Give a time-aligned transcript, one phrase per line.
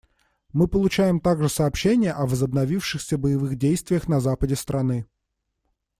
[0.51, 5.05] Мы получаем также сообщения о возобновившихся боевых действиях на западе страны.